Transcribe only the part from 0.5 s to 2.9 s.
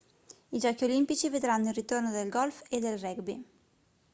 giochi olimpici vedranno il ritorno del golf e